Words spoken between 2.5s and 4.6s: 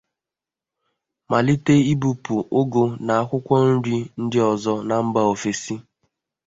ụgụ na akwụkwọ nri ndị